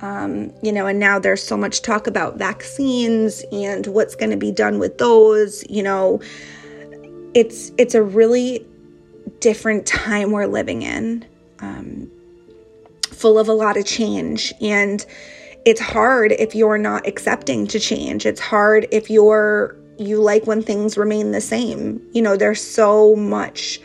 Um, 0.00 0.52
you 0.62 0.72
know, 0.72 0.86
and 0.86 0.98
now 0.98 1.18
there's 1.18 1.42
so 1.42 1.56
much 1.56 1.82
talk 1.82 2.06
about 2.06 2.36
vaccines 2.36 3.44
and 3.52 3.86
what's 3.86 4.14
going 4.14 4.30
to 4.30 4.36
be 4.36 4.50
done 4.50 4.78
with 4.78 4.98
those. 4.98 5.64
You 5.70 5.82
know, 5.82 6.20
it's 7.34 7.72
it's 7.78 7.94
a 7.94 8.02
really 8.02 8.66
different 9.40 9.86
time 9.86 10.30
we're 10.30 10.46
living 10.46 10.82
in, 10.82 11.24
um, 11.60 12.10
full 13.08 13.38
of 13.38 13.48
a 13.48 13.52
lot 13.52 13.76
of 13.76 13.86
change 13.86 14.52
and 14.60 15.06
it's 15.64 15.80
hard 15.80 16.32
if 16.32 16.54
you're 16.54 16.78
not 16.78 17.06
accepting 17.06 17.66
to 17.68 17.80
change. 17.80 18.26
It's 18.26 18.40
hard 18.40 18.86
if 18.90 19.10
you're 19.10 19.76
you 19.98 20.20
like 20.20 20.46
when 20.46 20.62
things 20.62 20.98
remain 20.98 21.32
the 21.32 21.40
same. 21.40 22.02
You 22.12 22.22
know, 22.22 22.36
there's 22.36 22.62
so 22.62 23.14
much 23.14 23.80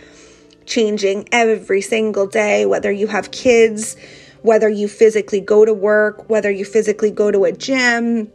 changing 0.66 1.28
every 1.32 1.82
single 1.82 2.28
day, 2.28 2.66
whether 2.66 2.92
you 2.92 3.08
have 3.08 3.32
kids, 3.32 3.96
whether 4.42 4.70
you 4.70 4.88
physically 4.88 5.42
go 5.42 5.66
to 5.66 5.74
work, 5.74 6.30
whether 6.30 6.50
you 6.50 6.66
physically 6.66 7.12
go 7.12 7.32
to 7.32 7.46
a 7.46 7.52
gym, 7.52 8.32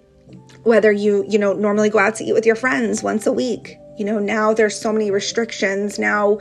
whether 0.62 0.92
you, 0.92 1.24
you 1.28 1.38
know, 1.38 1.52
normally 1.52 1.90
go 1.90 1.98
out 1.98 2.16
to 2.16 2.24
eat 2.24 2.32
with 2.32 2.46
your 2.46 2.56
friends 2.56 3.02
once 3.02 3.26
a 3.26 3.32
week. 3.32 3.76
You 3.98 4.04
know, 4.04 4.18
now 4.18 4.52
there's 4.54 4.78
so 4.78 4.92
many 4.92 5.10
restrictions. 5.10 5.98
Now, 5.98 6.38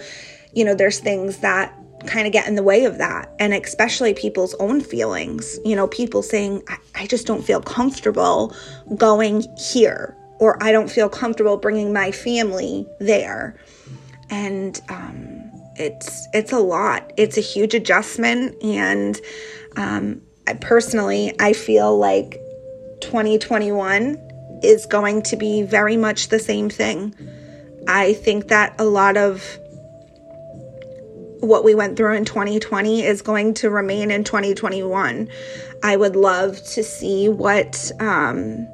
you 0.54 0.66
know, 0.66 0.76
there's 0.76 1.00
things 1.00 1.38
that 1.38 1.74
kind 2.08 2.28
of 2.28 2.34
get 2.34 2.48
in 2.48 2.56
the 2.56 2.64
way 2.64 2.86
of 2.86 2.98
that. 2.98 3.34
And 3.40 3.54
especially 3.54 4.14
people's 4.14 4.54
own 4.56 4.82
feelings. 4.82 5.60
You 5.66 5.76
know, 5.76 5.88
people 5.88 6.22
saying, 6.24 6.64
I, 6.68 6.78
I 6.96 7.08
just 7.08 7.28
don't 7.28 7.44
feel 7.44 7.62
comfortable 7.62 8.56
going 8.96 9.46
here 9.58 10.16
or 10.40 10.62
I 10.62 10.72
don't 10.72 10.90
feel 10.90 11.10
comfortable 11.10 11.58
bringing 11.58 11.94
my 11.94 12.12
family 12.12 12.86
there. 13.00 13.58
And 14.30 14.80
um, 14.90 15.52
it's 15.76 16.28
it's 16.34 16.52
a 16.52 16.60
lot. 16.60 17.14
It's 17.18 17.38
a 17.38 17.42
huge 17.42 17.74
adjustment, 17.74 18.62
and 18.64 19.20
um, 19.76 20.22
I 20.48 20.54
personally 20.54 21.34
I 21.40 21.54
feel 21.54 21.98
like 21.98 22.40
2021 23.02 24.18
is 24.64 24.86
going 24.86 25.24
to 25.24 25.36
be 25.36 25.64
very 25.64 25.98
much 25.98 26.30
the 26.30 26.40
same 26.40 26.70
thing. 26.70 27.16
I 27.88 28.14
think 28.14 28.48
that 28.48 28.76
a 28.80 28.86
lot 28.86 29.18
of 29.18 29.60
what 31.44 31.64
we 31.64 31.76
went 31.76 31.98
through 31.98 32.16
in 32.16 32.26
2020 32.26 33.04
is 33.04 33.22
going 33.22 33.54
to 33.56 33.70
remain 33.70 34.12
in 34.12 34.24
2021. 34.24 35.28
I 35.84 35.98
would 35.98 36.16
love 36.16 36.56
to 36.64 36.84
see 36.84 37.28
what 37.28 37.92
um, 38.00 38.68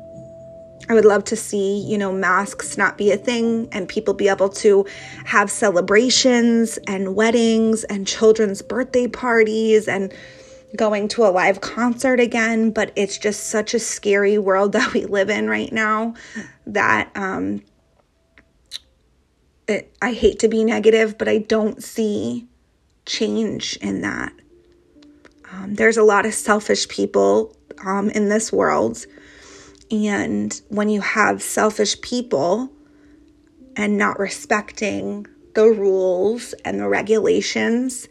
I 0.88 0.94
would 0.94 1.06
love 1.06 1.24
to 1.26 1.36
see, 1.36 1.80
you 1.80 1.98
know, 1.98 2.12
masks 2.12 2.78
not 2.78 2.98
be 2.98 3.12
a 3.12 3.18
thing 3.18 3.70
and 3.72 3.88
people 3.88 4.14
be 4.14 4.28
able 4.28 4.50
to 4.50 4.86
have 5.26 5.50
celebrations 5.50 6.78
and 6.86 7.16
weddings 7.16 7.84
and 7.86 8.08
children's 8.08 8.62
birthday 8.62 9.08
parties 9.08 9.88
and 9.88 10.14
going 10.76 11.08
to 11.10 11.26
a 11.26 11.30
live 11.30 11.62
concert 11.62 12.20
again. 12.20 12.72
But 12.72 12.92
it's 12.96 13.18
just 13.18 13.48
such 13.48 13.74
a 13.74 13.80
scary 13.80 14.38
world 14.38 14.72
that 14.74 14.94
we 14.94 15.06
live 15.06 15.30
in 15.30 15.50
right 15.50 15.72
now 15.72 16.16
that 16.68 17.12
um, 17.16 17.64
it, 19.68 19.96
I 20.02 20.14
hate 20.14 20.40
to 20.40 20.48
be 20.48 20.64
negative, 20.64 21.18
but 21.18 21.28
I 21.28 21.40
don't 21.40 21.84
see 21.84 22.49
change 23.10 23.78
in 23.82 24.02
that. 24.02 24.32
Um, 25.52 25.76
there's 25.76 25.98
a 25.98 26.04
lot 26.04 26.26
of 26.26 26.34
selfish 26.34 26.88
people 26.88 27.56
um, 27.84 28.10
in 28.12 28.30
this 28.30 28.54
world 28.54 29.06
and 29.92 30.62
when 30.70 30.90
you 30.90 31.02
have 31.02 31.42
selfish 31.42 32.00
people 32.02 32.72
and 33.76 33.98
not 33.98 34.20
respecting 34.20 35.26
the 35.56 35.66
rules 35.66 36.54
and 36.64 36.80
the 36.80 36.88
regulations, 36.88 38.08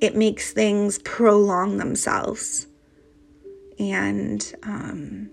it 0.00 0.14
makes 0.14 0.52
things 0.52 0.98
prolong 1.00 1.78
themselves. 1.78 2.66
And 3.78 4.54
um, 4.62 5.30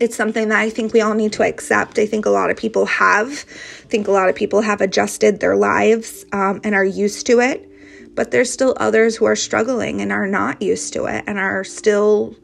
it's 0.00 0.16
something 0.16 0.48
that 0.48 0.58
I 0.58 0.70
think 0.70 0.92
we 0.92 1.00
all 1.00 1.14
need 1.14 1.32
to 1.34 1.44
accept. 1.44 1.98
I 1.98 2.06
think 2.06 2.26
a 2.26 2.30
lot 2.30 2.50
of 2.50 2.56
people 2.56 2.86
have. 2.86 3.28
I 3.28 3.86
think 3.86 4.08
a 4.08 4.12
lot 4.12 4.28
of 4.28 4.34
people 4.34 4.60
have 4.62 4.80
adjusted 4.80 5.38
their 5.38 5.56
lives 5.56 6.24
um, 6.32 6.60
and 6.64 6.74
are 6.74 6.84
used 6.84 7.26
to 7.26 7.40
it. 7.40 7.70
But 8.14 8.30
there's 8.30 8.52
still 8.52 8.74
others 8.78 9.16
who 9.16 9.24
are 9.24 9.36
struggling 9.36 10.00
and 10.00 10.12
are 10.12 10.26
not 10.26 10.62
used 10.62 10.92
to 10.92 11.06
it 11.06 11.24
and 11.26 11.38
are 11.38 11.64
still, 11.64 12.36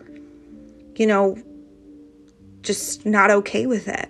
you 0.96 1.06
know, 1.06 1.36
just 2.62 3.06
not 3.06 3.30
okay 3.30 3.66
with 3.66 3.88
it. 3.88 4.08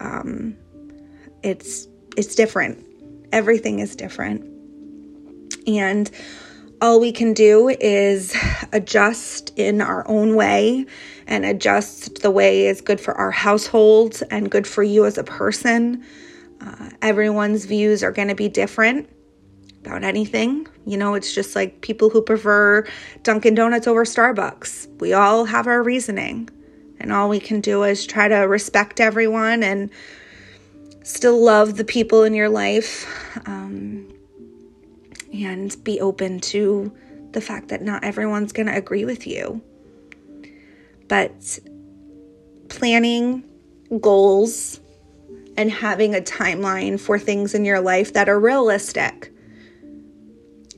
Um, 0.00 0.56
it's 1.42 1.86
it's 2.16 2.34
different. 2.34 2.84
Everything 3.32 3.78
is 3.78 3.94
different, 3.94 4.44
and 5.66 6.10
all 6.80 6.98
we 6.98 7.12
can 7.12 7.34
do 7.34 7.68
is 7.68 8.34
adjust 8.72 9.52
in 9.56 9.80
our 9.80 10.06
own 10.08 10.34
way 10.34 10.86
and 11.26 11.44
adjust 11.44 12.22
the 12.22 12.30
way 12.30 12.66
is 12.66 12.80
good 12.80 13.00
for 13.00 13.14
our 13.14 13.30
household 13.30 14.22
and 14.30 14.50
good 14.50 14.66
for 14.66 14.82
you 14.82 15.04
as 15.04 15.18
a 15.18 15.24
person. 15.24 16.04
Uh, 16.60 16.90
everyone's 17.02 17.64
views 17.66 18.02
are 18.02 18.12
going 18.12 18.28
to 18.28 18.34
be 18.34 18.48
different. 18.48 19.08
About 19.84 20.04
anything. 20.04 20.66
You 20.86 20.96
know, 20.96 21.14
it's 21.14 21.34
just 21.34 21.56
like 21.56 21.80
people 21.80 22.10
who 22.10 22.22
prefer 22.22 22.86
Dunkin' 23.22 23.54
Donuts 23.54 23.86
over 23.86 24.04
Starbucks. 24.04 25.00
We 25.00 25.12
all 25.12 25.44
have 25.44 25.66
our 25.66 25.82
reasoning. 25.82 26.48
And 26.98 27.12
all 27.12 27.28
we 27.28 27.40
can 27.40 27.60
do 27.60 27.82
is 27.82 28.06
try 28.06 28.28
to 28.28 28.36
respect 28.40 29.00
everyone 29.00 29.62
and 29.62 29.90
still 31.02 31.42
love 31.42 31.76
the 31.76 31.84
people 31.84 32.24
in 32.24 32.34
your 32.34 32.50
life 32.50 33.06
um, 33.46 34.06
and 35.32 35.74
be 35.82 35.98
open 36.00 36.40
to 36.40 36.92
the 37.32 37.40
fact 37.40 37.68
that 37.68 37.80
not 37.80 38.04
everyone's 38.04 38.52
going 38.52 38.66
to 38.66 38.76
agree 38.76 39.06
with 39.06 39.26
you. 39.26 39.62
But 41.08 41.58
planning 42.68 43.44
goals 44.00 44.78
and 45.56 45.70
having 45.70 46.14
a 46.14 46.20
timeline 46.20 47.00
for 47.00 47.18
things 47.18 47.54
in 47.54 47.64
your 47.64 47.80
life 47.80 48.12
that 48.12 48.28
are 48.28 48.38
realistic 48.38 49.32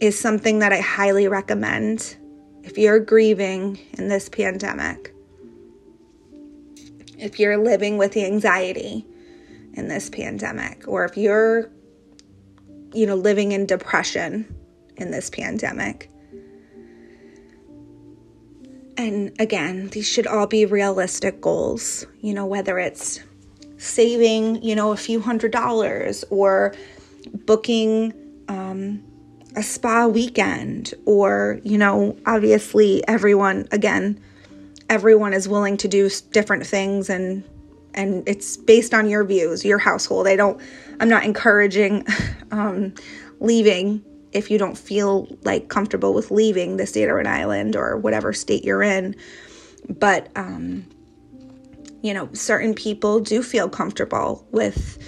is 0.02 0.18
something 0.18 0.58
that 0.58 0.72
I 0.72 0.80
highly 0.80 1.28
recommend 1.28 2.16
if 2.64 2.76
you're 2.76 2.98
grieving 2.98 3.78
in 3.92 4.08
this 4.08 4.28
pandemic, 4.28 5.14
if 7.18 7.38
you're 7.38 7.56
living 7.56 7.98
with 7.98 8.16
anxiety 8.16 9.06
in 9.74 9.86
this 9.86 10.10
pandemic, 10.10 10.88
or 10.88 11.04
if 11.04 11.16
you're, 11.16 11.70
you 12.92 13.06
know, 13.06 13.14
living 13.14 13.52
in 13.52 13.64
depression 13.64 14.52
in 14.96 15.12
this 15.12 15.30
pandemic. 15.30 16.10
And 18.96 19.32
again, 19.38 19.86
these 19.90 20.08
should 20.08 20.26
all 20.26 20.48
be 20.48 20.66
realistic 20.66 21.40
goals, 21.40 22.04
you 22.20 22.34
know, 22.34 22.44
whether 22.44 22.76
it's 22.76 23.20
saving, 23.78 24.64
you 24.64 24.74
know, 24.74 24.90
a 24.90 24.96
few 24.96 25.20
hundred 25.20 25.52
dollars 25.52 26.24
or 26.28 26.74
booking 27.46 28.12
um, 28.48 29.04
a 29.56 29.62
spa 29.62 30.06
weekend 30.06 30.94
or 31.04 31.60
you 31.62 31.76
know 31.76 32.16
obviously 32.26 33.06
everyone 33.06 33.66
again 33.70 34.18
everyone 34.88 35.32
is 35.32 35.48
willing 35.48 35.76
to 35.76 35.88
do 35.88 36.08
different 36.32 36.66
things 36.66 37.10
and 37.10 37.44
and 37.94 38.26
it's 38.26 38.56
based 38.56 38.94
on 38.94 39.08
your 39.08 39.24
views 39.24 39.64
your 39.64 39.78
household. 39.78 40.26
I 40.26 40.36
don't 40.36 40.60
i'm 41.00 41.08
not 41.08 41.24
encouraging 41.24 42.06
um, 42.50 42.94
leaving 43.40 44.02
if 44.32 44.50
you 44.50 44.56
don't 44.56 44.78
feel 44.78 45.28
like 45.42 45.68
comfortable 45.68 46.14
with 46.14 46.30
leaving 46.30 46.78
the 46.78 46.86
state 46.86 47.08
or 47.08 47.18
an 47.18 47.26
island 47.26 47.76
or 47.76 47.98
whatever 47.98 48.32
state 48.32 48.64
you're 48.64 48.82
in. 48.82 49.14
But 49.90 50.30
um, 50.36 50.86
you 52.02 52.12
know 52.12 52.28
certain 52.32 52.74
people 52.74 53.20
do 53.20 53.42
feel 53.42 53.68
comfortable 53.68 54.46
with 54.50 54.98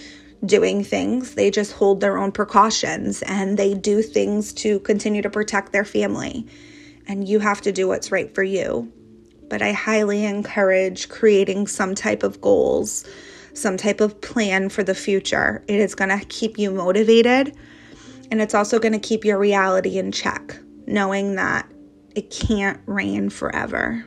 doing 0.46 0.84
things. 0.84 1.34
They 1.34 1.50
just 1.50 1.72
hold 1.72 2.00
their 2.00 2.18
own 2.18 2.32
precautions 2.32 3.22
and 3.22 3.58
they 3.58 3.74
do 3.74 4.02
things 4.02 4.52
to 4.54 4.80
continue 4.80 5.22
to 5.22 5.30
protect 5.30 5.72
their 5.72 5.84
family. 5.84 6.46
And 7.06 7.28
you 7.28 7.38
have 7.40 7.60
to 7.62 7.72
do 7.72 7.88
what's 7.88 8.12
right 8.12 8.34
for 8.34 8.42
you. 8.42 8.92
But 9.48 9.62
I 9.62 9.72
highly 9.72 10.24
encourage 10.24 11.08
creating 11.08 11.66
some 11.66 11.94
type 11.94 12.22
of 12.22 12.40
goals, 12.40 13.04
some 13.52 13.76
type 13.76 14.00
of 14.00 14.20
plan 14.20 14.68
for 14.68 14.82
the 14.82 14.94
future. 14.94 15.62
It 15.68 15.80
is 15.80 15.94
going 15.94 16.16
to 16.18 16.24
keep 16.26 16.58
you 16.58 16.70
motivated 16.70 17.56
and 18.30 18.40
it's 18.40 18.54
also 18.54 18.78
going 18.78 18.92
to 18.92 18.98
keep 18.98 19.24
your 19.24 19.38
reality 19.38 19.98
in 19.98 20.10
check, 20.10 20.58
knowing 20.86 21.36
that 21.36 21.70
it 22.14 22.30
can't 22.30 22.80
rain 22.86 23.30
forever. 23.30 24.04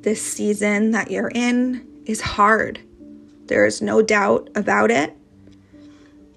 This 0.00 0.22
season 0.22 0.92
that 0.92 1.10
you're 1.10 1.30
in 1.34 1.86
is 2.06 2.20
hard. 2.20 2.80
There 3.46 3.66
is 3.66 3.82
no 3.82 4.00
doubt 4.00 4.48
about 4.54 4.90
it. 4.90 5.16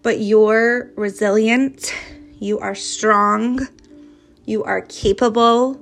But 0.01 0.19
you're 0.19 0.91
resilient, 0.95 1.93
you 2.39 2.59
are 2.59 2.75
strong, 2.75 3.67
you 4.45 4.63
are 4.63 4.81
capable, 4.81 5.79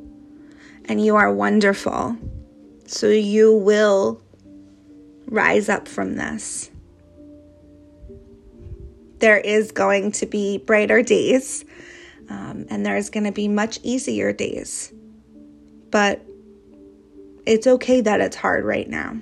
and 0.86 1.04
you 1.04 1.16
are 1.16 1.34
wonderful. 1.34 2.18
So 2.86 3.08
you 3.08 3.56
will 3.56 4.22
rise 5.26 5.70
up 5.70 5.88
from 5.88 6.16
this. 6.16 6.70
There 9.20 9.40
is 9.40 9.72
going 9.72 10.12
to 10.14 10.26
be 10.26 10.58
brighter 10.58 11.02
days, 11.02 11.64
um, 12.30 12.66
and 12.70 12.86
there's 12.86 13.10
going 13.10 13.24
to 13.24 13.32
be 13.32 13.48
much 13.48 13.80
easier 13.84 14.34
days. 14.34 14.92
But 15.90 16.26
it's 17.46 17.66
okay 17.68 18.02
that 18.02 18.22
it's 18.22 18.36
hard 18.36 18.66
right 18.66 18.90
now 18.90 19.22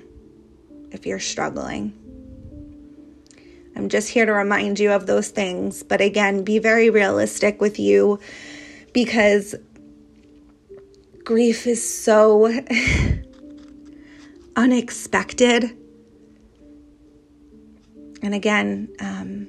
if 0.90 1.06
you're 1.06 1.18
struggling. 1.18 1.94
I'm 3.76 3.88
just 3.88 4.08
here 4.08 4.26
to 4.26 4.32
remind 4.32 4.78
you 4.78 4.92
of 4.92 5.06
those 5.06 5.28
things. 5.28 5.82
But 5.82 6.00
again, 6.00 6.44
be 6.44 6.58
very 6.58 6.90
realistic 6.90 7.60
with 7.60 7.78
you 7.78 8.18
because 8.92 9.54
grief 11.24 11.66
is 11.66 11.82
so 11.82 12.46
unexpected. 14.56 15.76
And 18.22 18.34
again, 18.34 18.88
um, 19.00 19.48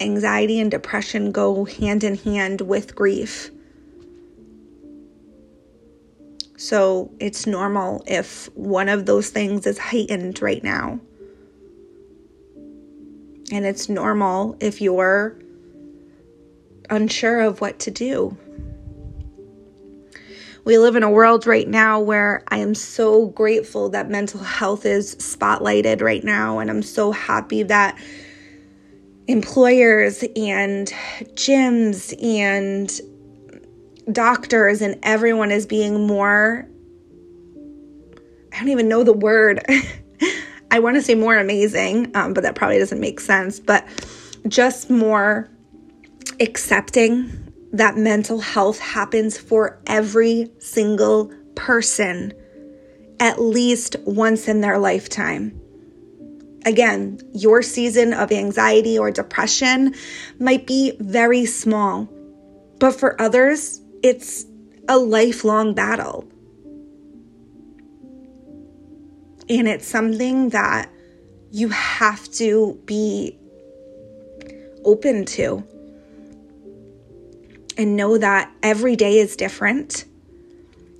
anxiety 0.00 0.60
and 0.60 0.70
depression 0.70 1.32
go 1.32 1.64
hand 1.64 2.04
in 2.04 2.14
hand 2.16 2.62
with 2.62 2.94
grief. 2.94 3.50
So 6.58 7.12
it's 7.20 7.46
normal 7.46 8.02
if 8.08 8.46
one 8.56 8.88
of 8.88 9.06
those 9.06 9.30
things 9.30 9.64
is 9.64 9.78
heightened 9.78 10.42
right 10.42 10.62
now. 10.62 10.98
And 13.52 13.64
it's 13.64 13.88
normal 13.88 14.56
if 14.58 14.80
you're 14.80 15.38
unsure 16.90 17.42
of 17.42 17.60
what 17.60 17.78
to 17.78 17.92
do. 17.92 18.36
We 20.64 20.78
live 20.78 20.96
in 20.96 21.04
a 21.04 21.10
world 21.10 21.46
right 21.46 21.68
now 21.68 22.00
where 22.00 22.42
I 22.48 22.58
am 22.58 22.74
so 22.74 23.28
grateful 23.28 23.88
that 23.90 24.10
mental 24.10 24.40
health 24.40 24.84
is 24.84 25.14
spotlighted 25.14 26.02
right 26.02 26.24
now. 26.24 26.58
And 26.58 26.68
I'm 26.68 26.82
so 26.82 27.12
happy 27.12 27.62
that 27.62 27.96
employers 29.28 30.24
and 30.34 30.92
gyms 31.34 32.20
and 32.20 33.00
doctors 34.12 34.80
and 34.80 34.98
everyone 35.02 35.50
is 35.50 35.66
being 35.66 36.06
more 36.06 36.66
I 38.52 38.62
don't 38.62 38.70
even 38.70 38.88
know 38.88 39.04
the 39.04 39.12
word. 39.12 39.60
I 40.70 40.80
want 40.80 40.96
to 40.96 41.02
say 41.02 41.14
more 41.14 41.36
amazing, 41.36 42.10
um, 42.16 42.34
but 42.34 42.42
that 42.42 42.56
probably 42.56 42.78
doesn't 42.78 42.98
make 42.98 43.20
sense. 43.20 43.60
But 43.60 43.86
just 44.48 44.90
more 44.90 45.48
accepting 46.40 47.52
that 47.72 47.96
mental 47.96 48.40
health 48.40 48.80
happens 48.80 49.38
for 49.38 49.80
every 49.86 50.50
single 50.58 51.32
person 51.54 52.32
at 53.20 53.40
least 53.40 53.96
once 54.04 54.48
in 54.48 54.60
their 54.60 54.78
lifetime. 54.78 55.60
Again, 56.64 57.20
your 57.34 57.62
season 57.62 58.12
of 58.12 58.32
anxiety 58.32 58.98
or 58.98 59.10
depression 59.10 59.94
might 60.38 60.66
be 60.66 60.96
very 61.00 61.46
small, 61.46 62.08
but 62.78 62.92
for 62.92 63.20
others, 63.20 63.77
it's 64.02 64.46
a 64.88 64.98
lifelong 64.98 65.74
battle. 65.74 66.28
And 69.48 69.66
it's 69.66 69.86
something 69.86 70.50
that 70.50 70.90
you 71.50 71.68
have 71.70 72.30
to 72.32 72.78
be 72.84 73.38
open 74.84 75.24
to 75.24 75.64
and 77.76 77.96
know 77.96 78.18
that 78.18 78.52
every 78.62 78.96
day 78.96 79.18
is 79.18 79.36
different 79.36 80.04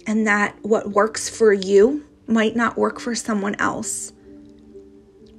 and 0.07 0.27
that 0.27 0.57
what 0.63 0.91
works 0.91 1.29
for 1.29 1.53
you 1.53 2.07
might 2.27 2.57
not 2.57 2.79
work 2.79 3.01
for 3.01 3.15
someone 3.15 3.55
else. 3.57 4.13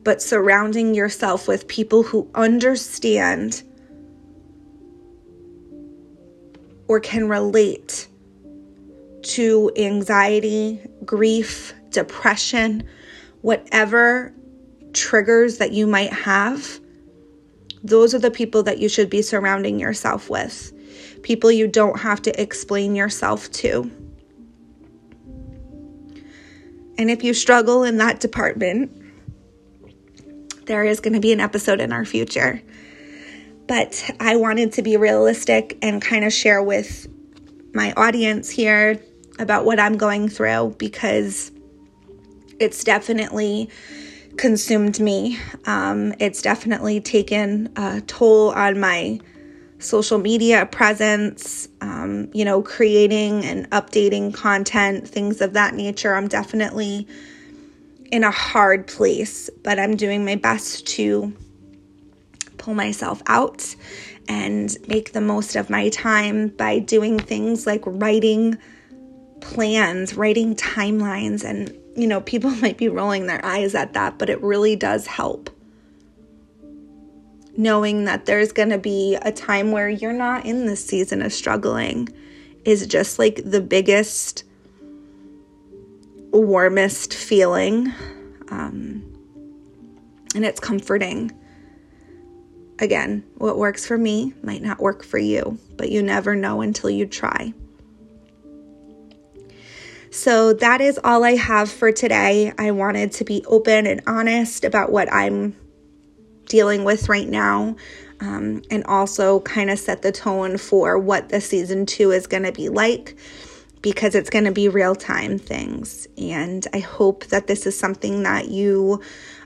But 0.03 0.21
surrounding 0.21 0.93
yourself 0.93 1.47
with 1.47 1.67
people 1.67 2.03
who 2.03 2.29
understand 2.35 3.63
or 6.89 6.99
can 6.99 7.29
relate 7.29 8.07
to 9.21 9.71
anxiety, 9.77 10.81
grief, 11.05 11.73
depression, 11.91 12.83
whatever 13.41 14.33
triggers 14.91 15.59
that 15.59 15.71
you 15.71 15.85
might 15.85 16.11
have, 16.11 16.79
those 17.83 18.13
are 18.15 18.19
the 18.19 18.31
people 18.31 18.63
that 18.63 18.79
you 18.79 18.89
should 18.89 19.09
be 19.09 19.21
surrounding 19.21 19.79
yourself 19.79 20.29
with. 20.31 20.73
People 21.21 21.51
you 21.51 21.67
don't 21.67 21.99
have 21.99 22.23
to 22.23 22.41
explain 22.41 22.95
yourself 22.95 23.51
to. 23.51 23.89
And 26.97 27.11
if 27.11 27.23
you 27.23 27.33
struggle 27.35 27.83
in 27.83 27.97
that 27.97 28.19
department, 28.19 28.91
there 30.65 30.83
is 30.83 30.99
going 30.99 31.13
to 31.13 31.19
be 31.19 31.31
an 31.31 31.39
episode 31.39 31.79
in 31.79 31.93
our 31.93 32.03
future 32.03 32.61
but 33.69 34.09
I 34.19 34.35
wanted 34.35 34.73
to 34.73 34.81
be 34.81 34.97
realistic 34.97 35.77
and 35.83 36.01
kind 36.01 36.25
of 36.25 36.33
share 36.33 36.61
with 36.61 37.07
my 37.75 37.93
audience 37.93 38.49
here 38.49 38.99
about 39.37 39.63
what 39.63 39.79
I'm 39.79 39.95
going 39.95 40.27
through 40.27 40.75
because 40.79 41.51
it's 42.59 42.83
definitely 42.83 43.69
consumed 44.37 44.99
me. 44.99 45.37
Um, 45.67 46.15
it's 46.19 46.41
definitely 46.41 46.99
taken 46.99 47.71
a 47.75 48.01
toll 48.01 48.49
on 48.49 48.79
my 48.79 49.19
social 49.77 50.17
media 50.17 50.65
presence, 50.65 51.67
um, 51.79 52.27
you 52.33 52.43
know, 52.43 52.63
creating 52.63 53.45
and 53.45 53.69
updating 53.69 54.33
content, 54.33 55.07
things 55.07 55.41
of 55.41 55.53
that 55.53 55.75
nature. 55.75 56.15
I'm 56.15 56.27
definitely 56.27 57.07
in 58.11 58.23
a 58.23 58.31
hard 58.31 58.87
place, 58.87 59.47
but 59.63 59.77
I'm 59.77 59.95
doing 59.95 60.25
my 60.25 60.37
best 60.37 60.87
to 60.87 61.31
pull 62.69 62.75
myself 62.75 63.23
out 63.25 63.75
and 64.27 64.77
make 64.87 65.13
the 65.13 65.21
most 65.21 65.55
of 65.55 65.71
my 65.71 65.89
time 65.89 66.49
by 66.49 66.77
doing 66.77 67.17
things 67.17 67.65
like 67.65 67.81
writing 67.83 68.55
plans, 69.41 70.13
writing 70.13 70.55
timelines. 70.55 71.43
And, 71.43 71.75
you 71.95 72.05
know, 72.05 72.21
people 72.21 72.51
might 72.61 72.77
be 72.77 72.87
rolling 72.87 73.25
their 73.25 73.43
eyes 73.43 73.73
at 73.73 73.93
that, 73.93 74.19
but 74.19 74.29
it 74.29 74.39
really 74.43 74.75
does 74.75 75.07
help 75.07 75.49
knowing 77.57 78.05
that 78.05 78.25
there's 78.25 78.53
going 78.53 78.69
to 78.69 78.77
be 78.77 79.17
a 79.23 79.33
time 79.33 79.73
where 79.73 79.89
you're 79.89 80.13
not 80.13 80.45
in 80.45 80.65
this 80.65 80.85
season 80.85 81.21
of 81.21 81.33
struggling 81.33 82.07
is 82.63 82.87
just 82.87 83.19
like 83.19 83.41
the 83.43 83.59
biggest, 83.59 84.45
warmest 86.31 87.13
feeling. 87.13 87.91
Um, 88.49 89.03
and 90.35 90.45
it's 90.45 90.61
comforting. 90.61 91.33
Again, 92.81 93.25
what 93.35 93.57
works 93.57 93.85
for 93.85 93.97
me 93.97 94.33
might 94.41 94.61
not 94.61 94.79
work 94.79 95.03
for 95.03 95.17
you, 95.17 95.59
but 95.75 95.91
you 95.91 96.01
never 96.01 96.35
know 96.35 96.61
until 96.61 96.89
you 96.89 97.05
try. 97.05 97.53
So, 100.11 100.53
that 100.53 100.81
is 100.81 100.99
all 101.03 101.23
I 101.23 101.35
have 101.35 101.69
for 101.69 101.91
today. 101.91 102.51
I 102.57 102.71
wanted 102.71 103.11
to 103.13 103.25
be 103.25 103.43
open 103.45 103.85
and 103.85 104.01
honest 104.07 104.63
about 104.63 104.91
what 104.91 105.11
I'm 105.13 105.55
dealing 106.47 106.83
with 106.83 107.09
right 107.09 107.27
now. 107.27 107.75
Um, 108.21 108.63
and 108.69 108.83
also 108.85 109.39
kind 109.41 109.69
of 109.69 109.79
set 109.79 110.01
the 110.01 110.11
tone 110.11 110.57
for 110.57 110.99
what 110.99 111.29
the 111.29 111.39
season 111.39 111.85
two 111.85 112.11
is 112.11 112.27
going 112.27 112.43
to 112.43 112.51
be 112.51 112.67
like 112.67 113.17
because 113.81 114.15
it's 114.15 114.29
going 114.29 114.45
to 114.45 114.51
be 114.51 114.67
real 114.67 114.95
time 114.95 115.37
things. 115.39 116.07
And 116.17 116.65
I 116.73 116.79
hope 116.79 117.25
that 117.27 117.47
this 117.47 117.65
is 117.65 117.77
something 117.77 118.23
that 118.23 118.49
you 118.49 119.01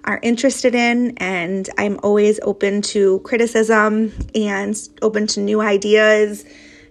are 0.06 0.19
interested 0.24 0.76
in. 0.76 1.15
And 1.17 1.69
I'm 1.78 2.00
always 2.04 2.39
open 2.41 2.82
to 2.84 3.19
criticism 3.19 4.12
and 4.34 4.76
open 5.02 5.28
to 5.28 5.39
new 5.39 5.62
ideas, 5.62 6.46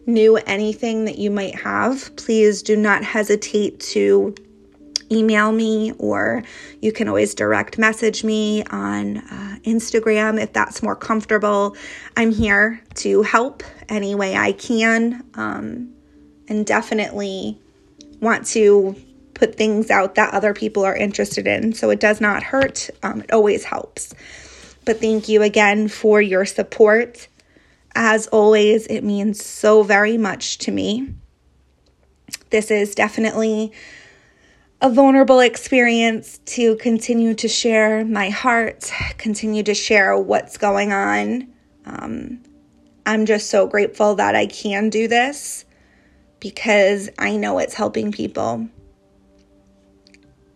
new 0.07 0.37
anything 0.37 1.05
that 1.07 1.19
you 1.19 1.31
might 1.31 1.57
have. 1.57 2.15
Please 2.17 2.63
do 2.63 2.77
not 2.77 3.05
hesitate 3.05 3.81
to 3.81 4.35
email 5.11 5.53
me 5.53 5.93
or 5.99 6.43
you 6.81 6.91
can 6.91 7.07
always 7.07 7.35
direct 7.35 7.77
message 7.77 8.25
me 8.25 8.65
on 8.65 9.19
uh, 9.19 9.57
Instagram 9.65 10.41
if 10.41 10.53
that's 10.53 10.83
more 10.83 10.97
comfortable. 10.97 11.77
I'm 12.17 12.33
here 12.33 12.83
to 12.97 13.23
help 13.23 13.63
any 13.89 14.15
way 14.15 14.37
I 14.37 14.53
can 14.53 15.23
um, 15.35 15.93
and 16.53 16.67
definitely 16.67 17.59
want 18.21 18.47
to 18.47 18.95
put 19.33 19.55
things 19.55 19.91
out 19.91 20.17
that 20.17 20.35
other 20.35 20.53
people 20.53 20.85
are 20.85 20.95
interested 20.95 21.47
in. 21.47 21.73
So 21.73 21.89
it 21.89 21.99
does 21.99 22.21
not 22.21 22.43
hurt, 22.43 22.91
um, 23.03 23.23
it 23.23 23.33
always 23.33 23.65
helps. 23.65 24.15
But 24.85 25.01
thank 25.01 25.29
you 25.31 25.43
again 25.43 25.89
for 25.89 26.21
your 26.21 26.45
support. 26.45 27.27
As 27.95 28.27
always, 28.27 28.87
it 28.87 29.03
means 29.03 29.43
so 29.43 29.83
very 29.83 30.19
much 30.19 30.59
to 30.59 30.71
me. 30.71 31.15
This 32.51 32.71
is 32.71 32.95
definitely 32.95 33.73
a 34.83 34.91
vulnerable 34.91 35.41
experience 35.41 36.39
to 36.45 36.77
continue 36.77 37.33
to 37.35 37.49
share 37.49 38.05
my 38.05 38.29
heart, 38.29 38.93
continue 39.17 39.63
to 39.63 39.75
share 39.75 40.19
what's 40.19 40.59
going 40.59 40.93
on. 40.93 41.49
Um, 41.87 42.43
I'm 43.07 43.25
just 43.25 43.49
so 43.49 43.67
grateful 43.67 44.17
that 44.17 44.35
I 44.35 44.47
can 44.47 44.91
do 44.91 45.09
this 45.09 45.65
because 46.43 47.09
I 47.21 47.37
know 47.37 47.61
it's 47.61 47.75
helping 47.75 48.11
people. 48.11 48.69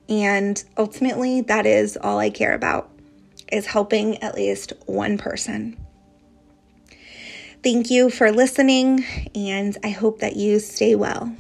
And 0.09 0.63
ultimately, 0.77 1.43
that 1.43 1.65
is 1.65 1.97
all 1.97 2.19
I 2.19 2.29
care 2.29 2.55
about 2.55 2.91
is 3.53 3.67
helping 3.67 4.21
at 4.23 4.35
least 4.35 4.73
one 4.87 5.17
person. 5.17 5.77
Thank 7.63 7.91
you 7.91 8.11
for 8.11 8.33
listening, 8.33 9.05
and 9.35 9.77
I 9.85 9.91
hope 9.91 10.19
that 10.19 10.37
you 10.37 10.59
stay 10.59 10.97
well. 10.97 11.35